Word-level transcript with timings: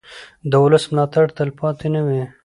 د 0.49 0.51
ولس 0.63 0.85
ملاتړ 0.93 1.25
تلپاتې 1.37 1.87
نه 1.95 2.01
وي 2.05 2.21